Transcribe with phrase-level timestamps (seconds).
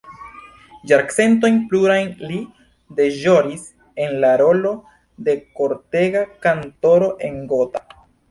[0.91, 2.39] Jarcentojn plurajn li
[3.01, 3.67] deĵoris
[4.05, 4.73] en la rolo
[5.27, 7.85] de kortega kantoro en Gotha.